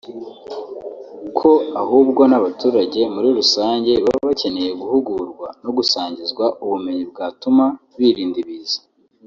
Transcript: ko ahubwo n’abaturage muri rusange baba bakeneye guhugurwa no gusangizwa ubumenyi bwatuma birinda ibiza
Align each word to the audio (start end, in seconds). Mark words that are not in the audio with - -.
ko 1.37 1.51
ahubwo 1.81 2.21
n’abaturage 2.31 3.01
muri 3.13 3.29
rusange 3.37 3.91
baba 4.03 4.21
bakeneye 4.29 4.71
guhugurwa 4.81 5.47
no 5.63 5.71
gusangizwa 5.77 6.45
ubumenyi 6.63 7.03
bwatuma 7.11 7.65
birinda 7.97 8.37
ibiza 8.43 8.79